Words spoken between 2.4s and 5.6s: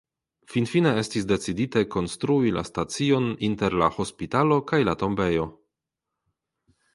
la stacion inter la hospitalo kaj la tombejo.